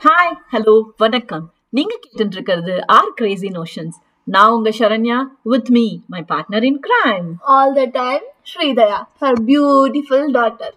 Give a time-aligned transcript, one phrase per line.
[0.00, 1.44] Hi hello வணக்கம்.
[1.72, 7.28] நீங்க கேட்டுட்டு இருக்கிறது ஆர் கிரேசி நோஷன்ஸ் நான் உங்க Saranya with me my partner in crime
[7.50, 10.74] all the time Sridaya her beautiful daughter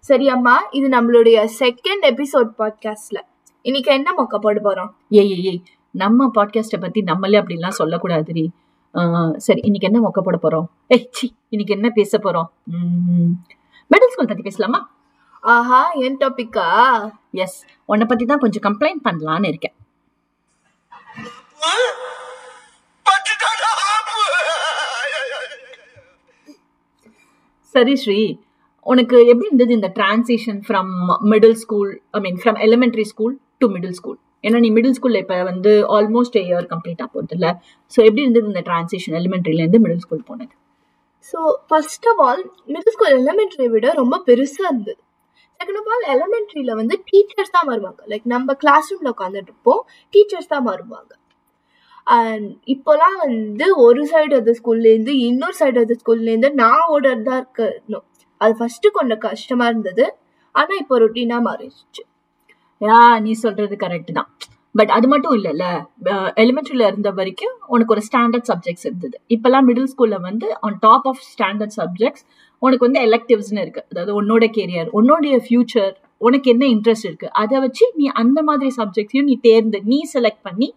[0.00, 3.18] சரி அம்மா இது நம்மளுடைய செகண்ட் எபிசோட் பாட்காஸ்ட்ல
[3.64, 4.90] இன்னைக்கு என்ன மொக்க போட போறோம்?
[5.12, 5.60] ஏய் ஏய்
[5.94, 8.44] நம்ம பாட்காஸ்ட்டை பத்தி நம்மளே அப்படிலாம் சொல்லக்கூடாதுரி
[8.94, 10.66] ஆஹ், சரி இன்னைக்கு என்ன மொக்க போட போறோம்?
[10.88, 12.48] ஏய் சி இன்னைக்கு என்ன பேச போறோம்?
[13.90, 14.78] மிடில் ஸ்கூல் பத்தி பேசலாமா?
[15.54, 16.66] ஆஹா என் டாபிக்கா
[17.42, 17.58] எஸ்
[17.88, 19.76] உன்னை பத்தி தான் கொஞ்சம் கம்ப்ளைண்ட் பண்ணலான்னு இருக்கேன்.
[27.74, 28.18] சரி ஸ்ரீ
[28.86, 30.92] உனக்கு எப்படி இருந்தது இந்த transition from
[31.32, 35.36] middle school I mean from elementary school to middle school ஏன்னா நீ மிடில் ஸ்கூல்ல இப்போ
[35.50, 37.50] வந்து ஆல்மோஸ்ட் இயர் கம்ப்ளீட் ஆக போகுது இல்லை
[37.94, 40.54] ஸோ எப்படி இருந்தது இந்த டிரான்சிஷன் எலிமெண்ட்ரிலேருந்து மிடில் ஸ்கூல் போனது?
[41.30, 42.42] So first of all
[42.74, 45.00] middle school elementary விட ரொம்ப பெருசா இருந்தது.
[45.60, 48.00] செகண்ட் ஆஃப் ஆல் எலிமெண்ட்ரியில வந்து டீச்சர்ஸ் தான் வருவாங்க.
[48.12, 49.82] லைக் நம்ம கிளாஸ் ரூம்ல உட்காந்துட்டு இருப்போம்
[50.14, 51.12] டீச்சர்ஸ் தான் வருவாங்க.
[52.16, 58.04] அண்ட் இப்போலாம் வந்து ஒரு சைடு அது ஸ்கூல்லேருந்து இன்னொரு சைடு அது ஸ்கூல்லேருந்து நான் ஓடுறது தான் இருக்கணும்.
[58.40, 60.04] அது ஃபஸ்ட்டு கொஞ்சம் கஷ்டமா இருந்தது.
[60.54, 62.04] ஆனா இப்போ ரொட்டீனா மாறிடுச்சு.
[62.80, 64.28] யா நீ சொல்றது கரெக்ட் தான்.
[64.78, 65.66] பட் அது மட்டும் இல்லைல்ல.
[66.42, 69.16] எலிமெண்ட்ரியில் இருந்த வரைக்கும் உனக்கு ஒரு ஸ்டாண்டர்ட் சப்ஜெக்ட்ஸ் இருந்தது.
[69.34, 72.24] இப்போல்லாம் மிடில் ஸ்கூலில் வந்து on top of standard subjects
[72.62, 73.82] உனக்கு வந்து எலெக்டிவ்ஸ்னு இருக்கு.
[73.90, 75.94] அதாவது உன்னோட கேரியர் உன்னோடைய ஃபியூச்சர்
[76.26, 77.28] உனக்கு என்ன இன்ட்ரெஸ்ட் இருக்கு.
[77.42, 80.68] அதை வச்சு நீ அந்த மாதிரி சப்ஜெக்ட்ஸையும் நீ தேர்ந்து நீ செலக்ட் பண்ணி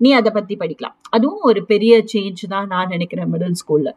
[0.00, 0.94] நீ அதை பத்தி படிக்கலாம்.
[1.16, 3.90] அதுவும் ஒரு பெரிய சேஞ்ச் தான் நான் நினைக்கிறேன் மிடில் ஸ்கூல்ல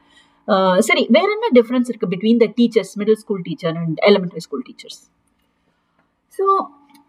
[0.88, 5.00] சரி வேற என்ன டிஃபரன்ஸ் இருக்கு between the teachers middle school teacher and elementary school teachers
[6.38, 6.46] so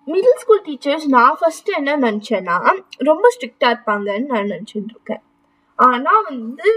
[0.08, 2.56] middle school teachers நான் ஃபர்ஸ்ட் என்ன நினச்சேன்னா
[3.10, 5.22] ரொம்ப ஸ்ட்ரிக்டாக இருப்பாங்கன்னு நான் நினச்சிட்டு இருக்கேன்.
[5.78, 6.68] ஆனால் வந்து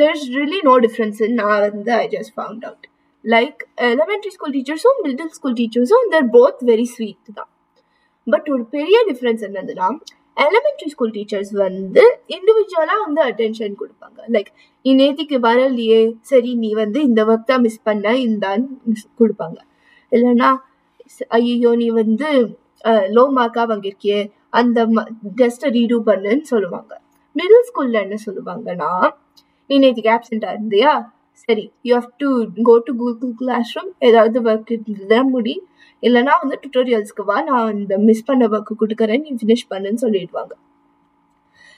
[0.00, 2.86] there is really no difference நான் வந்து I just found out
[3.24, 3.60] like
[3.92, 7.50] elementary school டீச்சர்ஸும் மிடில் ஸ்கூல் டீச்சர்ஸும் தேர் போத் வெரி ஸ்வீட் தான்
[8.26, 9.88] பட் ஒரு பெரிய டிஃப்ரென்ஸ் என்னதுன்னா
[10.36, 12.02] எலிமெண்ட்ரி ஸ்கூல் டீச்சர்ஸ் வந்து
[12.34, 14.18] இண்டிவிஜுவலாக வந்து அட்டென்ஷன் கொடுப்பாங்க.
[14.34, 14.50] லைக்
[14.84, 15.06] நீ
[15.46, 19.58] வரலையே சரி நீ வந்து இந்த ஒர்க் தான் மிஸ் பண்ண இந்தான்னு கொடுப்பாங்க.
[20.12, 20.50] இல்லைன்னா
[21.38, 22.28] ஐயோ நீ வந்து
[23.16, 24.20] லோ மார்க்காக வாங்கியிருக்கியே
[24.58, 24.78] அந்த
[25.40, 26.92] டெஸ்ட்டை ரீடூ பண்ணுன்னு சொல்லுவாங்க.
[27.36, 28.90] மிடில் ஸ்கூலில் என்ன சொல்லுவாங்கன்னா
[29.70, 30.92] நீ நேற்றுக்கு ஆப்சென்ட்டாக இருந்தியா?
[31.34, 32.28] சரி you have to
[32.68, 33.34] go to Google
[33.76, 35.54] classroom ஏதாவது ஒர்க் இருந்தால் முடி.
[36.02, 37.36] இல்லைனா வந்து டுட்டோரியல்ஸ்க்கு வா.
[37.42, 39.22] நான் இந்த மிஸ் பண்ண ஒர்க்கு கொடுக்குறேன்.
[39.22, 40.52] நீ ஃபினிஷ் பண்ணுன்னு சொல்லிடுவாங்க.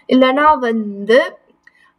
[0.09, 1.19] இல்லைனா வந்து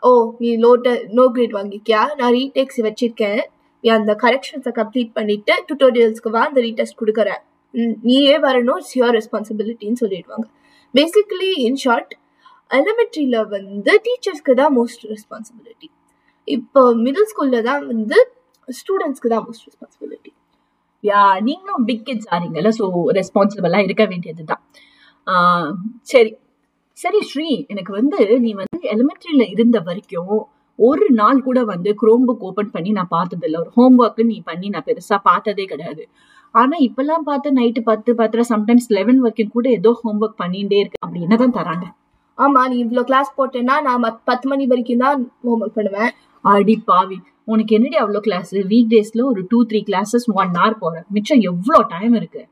[0.04, 0.10] ஓ
[0.40, 2.02] நீ லோட்ட நோ கிரேட் வாங்கிக்கியா?
[2.20, 3.42] நான் ரீடெக்ஸ் வச்சுருக்கேன்.
[3.84, 6.42] நீ அந்த கரெக்ஷன்ஸை கம்ப்ளீட் பண்ணிவிட்டு டுட்டோரியல்ஸ்க்கு வா.
[6.48, 7.42] அந்த ரீடெஸ்ட் கொடுக்குறேன்.
[7.74, 8.80] ம், நீயே வரணும்.
[8.82, 10.48] இட்ஸ் யுவர் ரெஸ்பான்சிபிலிட்டின்னு சொல்லிடுவாங்க.
[10.94, 12.14] பேசிக்கலி இன் ஷார்ட்
[12.72, 15.90] எலிமெண்ட்ரியில் வந்து டீச்சர்ஸ்க்கு தான் மோஸ்ட் ரெஸ்பான்சிபிலிட்டி
[16.48, 18.18] இப்போ மிடில் ஸ்கூலில் தான் வந்து
[18.68, 20.32] ஸ்டூடெண்ட்ஸ்க்கு தான் மோஸ்ட் ரெஸ்பான்சிபிலிட்டி
[21.04, 22.86] யா நீங்களும் பிக் கிட்ஸ் ஆறீங்கல்ல ஸோ
[23.20, 24.64] ரெஸ்பான்சிபிளாக இருக்க வேண்டியது தான்
[26.12, 26.32] சரி.
[26.98, 30.34] சரி ஸ்ரீ எனக்கு வந்து நீ வந்து எலிமெண்ட்ரியில் இருந்த வரைக்கும்
[30.80, 33.58] ஒரு நாள் கூட வந்து குரோம் புக் ஓப்பன் பண்ணி நான் பார்த்ததில்ல.
[33.64, 36.04] ஒரு ஹோம் ஒர்க்கு நீ பண்ணி நான் பெருசாக பார்த்ததே கிடையாது.
[36.56, 41.02] ஆனால் இப்போல்லாம் பார்த்து நைட்டு பத்து பத்திர சம்டைம்ஸ் லெவன் வரைக்கும் கூட ஏதோ ஹோம் ஒர்க் பண்ணிகிட்டே இருக்கு.
[41.06, 41.86] அப்படி என்னதான் தராங்க?
[42.44, 46.12] ஆமாம் நீ இவ்வளோ கிளாஸ் போட்டேன்னா நான் பத்து மணி வரைக்கும் தான் ஹோம்ஒர்க் பண்ணுவேன்.
[46.44, 47.18] அடி பாவி.
[47.52, 51.80] உனக்கு என்னடி அவ்வளோ கிளாஸ் வீக் டேஸில் ஒரு two three classes one hour போகிறேன் மிச்சம் எவ்வளோ
[51.94, 52.44] டைம் இருக்கு?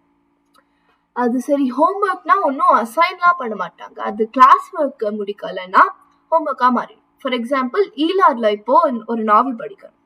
[1.16, 3.98] அது சரி ஹோம்ஒர்க்னா ஒன்றும் அசைன்லாம் பண்ண மாட்டாங்க.
[4.10, 5.84] அது கிளாஸ் ஒர்க் முடிக்கலைன்னா
[6.32, 7.06] ஹோம்ஒர்க்காக மாறிடும்.
[7.22, 8.76] ஃபார் எக்ஸாம்பிள் ஈலார்ல இப்போ
[9.14, 9.98] ஒரு நாவல் படிக்கணும்.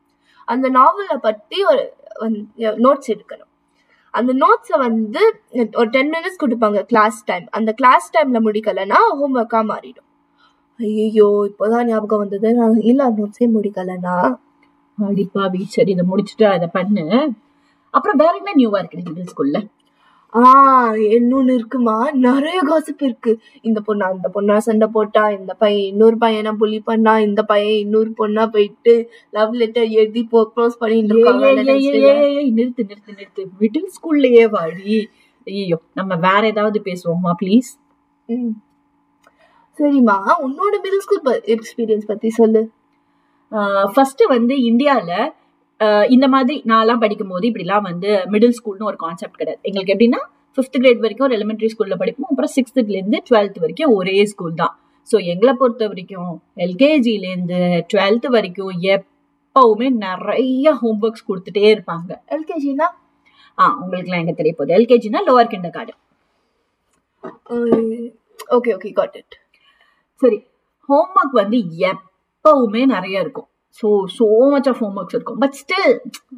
[0.54, 1.84] அந்த நாவலை பற்றி ஒரு
[2.86, 3.52] நோட்ஸ் எடுக்கணும்.
[4.14, 5.22] அந்த நோட்ஸை வந்து
[5.80, 10.10] ஒரு டென் மினிட்ஸ் கொடுப்பாங்க கிளாஸ் டைம் அந்த கிளாஸ் டைமில் முடிக்கலைன்னா ஹோம்ஒர்க்காக மாறிடும்.
[10.80, 12.50] ஐயோ இப்போதான் ஞாபகம் வந்தது.
[12.54, 14.18] நான் இல்லை நோட்ஸே முடிக்கலைன்னா?
[14.98, 17.06] அடி பாவி சரி இதை முடிச்சுட்டு அதை பண்ணு.
[17.94, 19.68] அப்புறம் வேற என்ன நியூவாக இருக்கு மிடில்
[20.34, 20.44] ஆ
[21.16, 21.96] இன்னொன்னு இருக்குமா?
[22.26, 23.32] நிறைய காசிப் இருக்கு.
[23.62, 28.12] இந்த பொண்ணா அந்த பொண்ணா சண்டை போட்டா இந்த பையன் இன்னொரு பையனை புலி பண்ணா இந்த பையன் இன்னொரு
[28.20, 28.94] பொண்ணா போயிட்டு
[29.38, 31.46] லவ் லெட்டர் எழுதி ப்ரோஸ் பண்ணிட்டு இருக்காங்க.
[32.58, 33.44] நிறுத்து நிறுத்து நிறுத்து.
[33.62, 34.98] மிடில் ஸ்கூல்லயே வாடி.
[35.48, 37.70] ஐயோ நம்ம வேற ஏதாவது பேசுவோமா ப்ளீஸ்
[38.30, 38.52] ம்.
[39.80, 41.24] சரிம்மா உன்னோட மிடில் ஸ்கூல்
[41.56, 42.62] எக்ஸ்பீரியன்ஸ் பத்தி சொல்லு.
[43.94, 45.10] ஃபர்ஸ்ட் வந்து இந்தியால
[46.16, 49.62] இந்த மாதிரி நான்லாம் படிக்கும் போது இப்படிலாம் வந்து மிடில் ஸ்கூல்னு ஒரு கான்செப்ட் கிடையாது.
[49.70, 50.22] எங்களுக்கு எப்படின்னா
[50.56, 52.30] ஃபிஃப்த் கிரேட் வரைக்கும் ஒரு எலிமெண்டரி ஸ்கூல்ல படிப்போம்.
[52.32, 54.74] அப்புறம் சிக்ஸ்த்துலேருந்து டுவெல்த் வரைக்கும் ஒரே ஸ்கூல் தான்.
[55.10, 56.34] ஸோ எங்களை பொறுத்த வரைக்கும்
[56.66, 57.60] எல்கேஜிலேருந்து
[57.92, 62.12] டுவெல்த் வரைக்கும் எப்பவுமே நிறைய ஹோம்ஒர்க்ஸ் கொடுத்துட்டே இருப்பாங்க.
[62.36, 62.88] எல்கேஜினா
[63.58, 64.76] ஆ உங்களுக்குலாம் எங்க தெரிய போகுது?
[64.78, 65.94] எல்கேஜினா lower kindergarten
[68.56, 69.36] okay okay got it
[70.22, 70.40] சரி
[70.90, 71.58] ஹோம்ஒர்க் வந்து
[71.92, 73.48] எப்பவுமே நிறைய இருக்கும்.
[73.80, 75.40] So so much of homeworks இருக்கும்.
[75.44, 75.94] பட் ஸ்டில்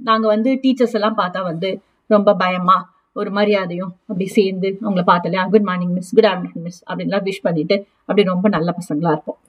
[0.09, 1.69] நாங்கள் வந்து டீச்சர்ஸ் எல்லாம் பார்த்தா வந்து
[2.09, 2.77] ரொம்ப பயமா
[3.19, 7.75] ஒரு மரியாதையும் அப்படி சேர்ந்து அவங்கள பார்த்தாலே good morning miss good afternoon miss அப்படின்லாம் விஷ் பண்ணிட்டு
[8.07, 9.39] அப்படி ரொம்ப நல்ல பசங்களா இருப்போம்.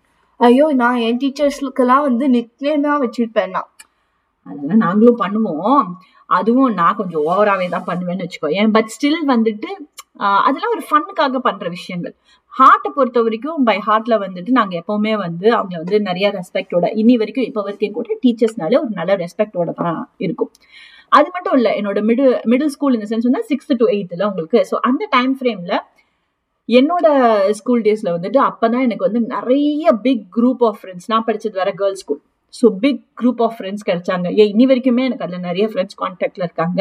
[0.40, 3.70] ஐயோ நான் என் டீச்சர்ஸ்க்கெல்லாம் வந்து நிக்னேமா வச்சிருப்பேன் நான்.
[4.46, 5.86] அதெல்லாம் நாங்களும் பண்ணுவோம்.
[6.38, 8.50] அதுவும் நான் கொஞ்சம் ஓவராகவே தான் பண்ணுவேன்னு வச்சுக்கோ.
[8.60, 9.70] ஏன் பட் ஸ்டில் வந்துட்டு
[10.46, 12.14] அதெல்லாம் ஒரு ஃபன்னுக்காக பண்ற விஷயங்கள்.
[12.58, 17.46] ஹார்ட்டை பொறுத்த வரைக்கும் பை ஹார்ட்ல வந்துட்டு நாங்க எப்பவுமே வந்து அவங்கள வந்து நிறைய ரெஸ்பெக்டோட இனி வரைக்கும்
[17.48, 20.52] இப்போ வரைக்கும் கூட டீச்சர்ஸ்னால ஒரு நல்ல ரெஸ்பெக்டோட தான் இருக்கும்.
[21.12, 24.60] அது மட்டும் இல்லை என்னோட மிடில் மிடில் ஸ்கூல் இந்த சென்ஸ் வந்து சிக்ஸ்த் டு எயித்தில் உங்களுக்கு.
[24.70, 25.76] ஸோ அந்த டைம் ஃப்ரேமில்
[26.68, 27.06] என்னோட
[27.58, 32.02] ஸ்கூல் டேஸில் வந்துட்டு அப்பதான் எனக்கு வந்து நிறைய பிக் குரூப் ஆஃப் ஃப்ரெண்ட்ஸ் நான் படித்தது வேற girls
[32.04, 32.22] school
[32.54, 34.26] so big group of friends கிடைச்சாங்க.
[34.40, 36.80] ஏ இனி வரைக்குமே எனக்கு அதில் நிறைய ஃப்ரெண்ட்ஸ் கான்டாக்ட்ல இருக்காங்க.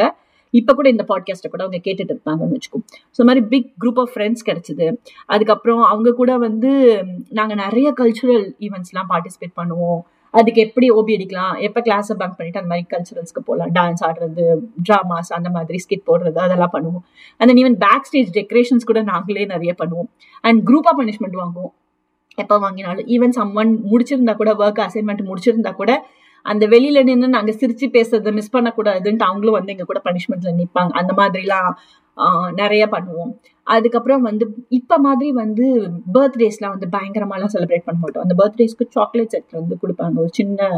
[0.54, 2.78] இப்போ கூட இந்த பாட்காஸ்ட்டை கூட அவங்க கேட்டுட்டு இருப்பாங்கன்னு வச்சுக்கோ.
[3.18, 4.86] ஸோ மாதிரி பிக் குரூப் ஆஃப் ஃப்ரெண்ட்ஸ் கிடைச்சது.
[5.26, 6.70] அதுக்கப்புறம் அவங்க கூட வந்து
[7.30, 10.00] நாங்கள் நிறைய கல்ச்சுரல் ஈவெண்ட்ஸ்லாம் பார்ட்டிசிபேட் பண்ணுவோம்.
[10.30, 11.54] அதுக்கு எப்படி ஓபி அடிக்கலாம்?
[11.66, 14.44] எப்போ கிளாஸை பங்க் பண்ணிட்டு அந்த மாதிரி கல்ச்சுரல்ஸ்க்கு போகலாம் டான்ஸ் ஆடுறது
[14.88, 17.04] ட்ராமாஸ் அந்த மாதிரி ஸ்கிட் போடுறது அதெல்லாம் பண்ணுவோம்.
[17.36, 20.08] And even backstage decorations கூட நாங்களே நிறைய பண்ணுவோம்.
[20.40, 21.74] அண்ட் குரூப்பாக பனிஷ்மெண்ட் வாங்குவோம்.
[22.42, 23.06] எப்போ வாங்கினாலும்.
[23.16, 25.92] ஈவன் சம் ஒன் முடிச்சிருந்தா கூட ஒர்க் அசைன்மெண்ட் முடிச்சிருந்தா கூட
[26.46, 31.12] அந்த வெளியில நின்று நாங்க சிரிச்சு பேசுறதை மிஸ் பண்ணக்கூடாதுன்ட்டு அவங்களும் வந்து எங்க கூட பனிஷ்மெண்ட்ல நிற்பாங்க அந்த
[31.12, 31.70] மாதிரிலாம்
[32.60, 33.30] நிறைய பண்ணுவோம்.
[33.74, 34.44] அதுக்கப்புறம் வந்து
[34.78, 35.66] இப்போ மாதிரி வந்து
[36.16, 38.24] பர்த்டேஸ்லாம் வந்து பயங்கரமாலாம் செலிப்ரேட் பண்ண மாட்டோம்.
[38.26, 40.16] அந்த பர்த்டேஸ்க்கு சாக்லேட் செட் வந்து கொடுப்பாங்க.
[40.24, 40.68] ஒரு சின்ன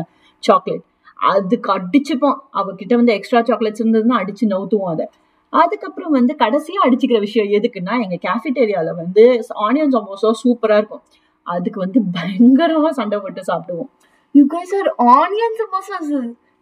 [0.42, 0.84] சாக்லேட்
[1.32, 2.38] அதுக்கு அடிச்சுப்போம்.
[2.60, 5.06] அவகிட்ட வந்து எக்ஸ்ட்ரா சாக்லேட்ஸ் இருந்ததுன்னா அடிச்சு நவுத்துவோம் அதை.
[5.52, 9.22] அதுக்கப்புறம் வந்து கடைசியாக அடிச்சுக்கிற விஷயம் எதுக்குன்னா எங்கள் கேஃபிட்டேரியாவில் வந்து
[9.66, 11.02] ஆனியன் சமோசா சூப்பராக இருக்கும்.
[11.46, 13.90] அதுக்கு வந்து பயங்கரமாக சண்டை போட்டு சாப்பிடுவோம்.
[14.34, 14.90] You guys are
[15.20, 16.10] onion samosas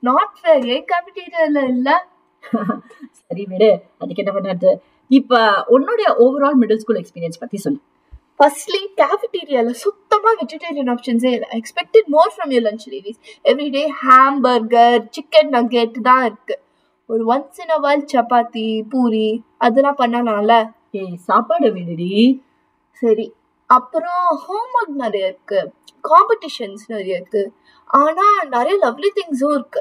[0.02, 1.96] not fair ஏன் கேஃபிட்டேரியாவில் இல்லை?
[3.20, 4.70] சரி விடு அதுக்கு என்ன பண்ணுறது
[5.10, 7.80] இப்ப உன்னுடைய ஓவரால் மிடில் ஸ்கூல் எக்ஸ்பீரியன்ஸ் பத்தி சொல்லு.
[8.40, 11.48] ஃபர்ஸ்ட்லி கேஃபிட்டேரியால சுத்தமா வெஜிடேரியன் ஆப்ஷன்ஸே இல்லை.
[11.58, 16.56] Expected more from you lunch ladies everyday hamburger chicken nugget தான் இருக்கு.
[17.08, 19.28] ஒரு once in a while chapati puri
[19.58, 20.54] அதெல்லாம் பண்ணலாம்ல?
[20.90, 22.12] ஏய் சாப்பாடு விடுடி
[23.02, 23.26] சரி.
[23.70, 25.60] அப்புறம் ஹோம்ஒர்க் நிறைய இருக்கு.
[26.04, 27.42] காம்படிஷன்ஸ் நிறைய இருக்கு.
[27.90, 29.80] ஆனா நிறைய லவ்லி திங்ஸும் இருக்கு.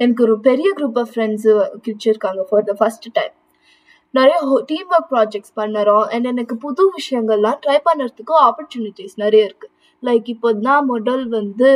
[0.00, 1.52] எனக்கு ஒரு பெரிய குரூப் ஆஃப் ஃப்ரெண்ட்ஸு
[1.84, 3.34] கிடைச்சிருக்காங்க ஃபார் த ஃபர்ஸ்ட் டைம்
[4.14, 4.38] நிறைய
[4.70, 6.06] டீம் ஒர்க் ப்ராஜெக்ட்ஸ் பண்ணுறோம்.
[6.14, 9.72] அண்ட் எனக்கு புது விஷயங்கள்லாம் ட்ரை பண்ணுறதுக்கு ஆப்பர்ச்சுனிட்டிஸ் நிறைய இருக்குது
[10.02, 11.68] லைக் இப்போ தான் முதல் வந்து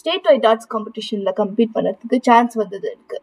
[0.00, 3.18] ஸ்டேட் வைட் ஆர்ட்ஸ் காம்படிஷனில் கம்ப்ளீட் பண்ணுறதுக்கு சான்ஸ் வந்தது எனக்கு.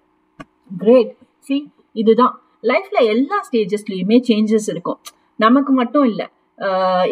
[0.82, 1.12] கிரேட்
[1.48, 1.58] சி
[2.02, 2.36] இதுதான்.
[2.70, 5.00] லைஃப்பில் எல்லா ஸ்டேஜஸ்லேயுமே சேஞ்சஸ் இருக்கும்.
[5.40, 6.28] நமக்கு மட்டும் இல்லை.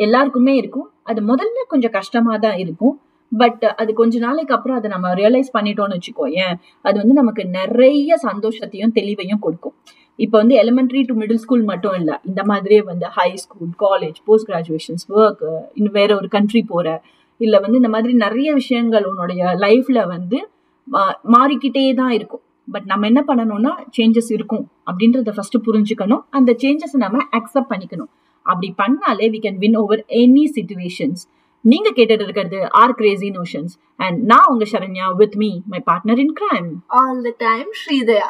[0.05, 0.87] எல்லாருக்குமே இருக்கும்.
[1.09, 2.95] அது முதல்ல கொஞ்சம் கஷ்டமாக தான் இருக்கும்.
[3.37, 8.15] பட் அது கொஞ்ச நாளைக்கு அப்புறம் அதை நம்ம ரியலைஸ் பண்ணிட்டோம்னு வச்சுக்கோ ஏன் அது வந்து நமக்கு நிறைய
[8.23, 9.73] சந்தோஷத்தையும் தெளிவையும் கொடுக்கும்.
[10.15, 14.49] இப்போ வந்து எலிமெண்ட்ரி டு மிடில் ஸ்கூல் மட்டும் இல்லை இந்த மாதிரியே வந்து high school college post
[14.49, 17.01] graduations work இன்னும் வேற ஒரு கண்ட்ரி போற
[17.37, 20.49] இல்லை வந்து இந்த மாதிரி நிறைய விஷயங்கள் உன்னுடைய லைஃப்ல வந்து
[20.91, 22.41] மா- மாறிக்கிட்டே தான் இருக்கும்.
[22.71, 26.21] பட் நம்ம என்ன பண்ணணும்னா சேஞ்சஸ் இருக்கும் அப்படின்றத ஃபர்ஸ்ட் புரிஞ்சுக்கணும்.
[26.29, 28.09] அந்த சேஞ்சஸ் நம்ம அக்செப்ட் பண்ணிக்கணும்.
[28.41, 31.23] அப்படி பண்ணாலே we can win over any situations
[31.64, 36.34] நீங்க கேட்டுட்டு இருக்கிறது ஆர் கிரேசி நோஷன்ஸ் அண்ட் நான் உங்க Saranya with me my partner in
[36.40, 38.28] crime all the time Sridhaya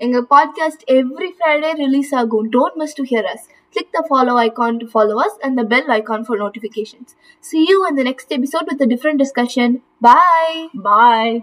[0.00, 4.78] எங்க பாட்காஸ்ட் எவ்ரி ஃப்ரைடே ரிலீஸ் ஆகும் don't miss to hear us click the follow icon
[4.78, 7.08] to follow us and the bell icon for notifications
[7.44, 9.68] see you in the next episode with a different discussion
[10.02, 10.56] bye
[10.88, 11.34] bye